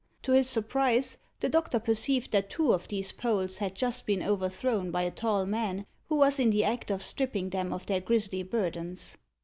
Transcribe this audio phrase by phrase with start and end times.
[0.23, 4.89] To his surprise, the doctor perceived that two of these poles had just been overthrown
[4.89, 8.41] by a tall man, who was in the act of stripping them of their grisly
[8.41, 9.19] burdens.